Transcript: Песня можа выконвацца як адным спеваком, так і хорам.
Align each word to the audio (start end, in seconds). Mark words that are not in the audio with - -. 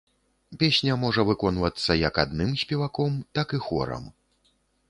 Песня 0.63 0.95
можа 1.01 1.25
выконвацца 1.29 1.99
як 2.07 2.13
адным 2.25 2.57
спеваком, 2.65 3.23
так 3.41 3.47
і 3.59 3.61
хорам. 3.67 4.13